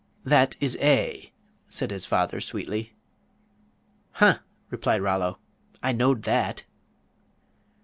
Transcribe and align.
"That 0.23 0.55
is 0.59 0.75
A," 0.81 1.31
said 1.69 1.91
his 1.91 2.07
father, 2.07 2.41
sweetly. 2.41 2.95
"Huh," 4.13 4.39
replied 4.71 5.03
Rollo, 5.03 5.37
"I 5.83 5.91
knowed 5.91 6.23
that." 6.23 6.63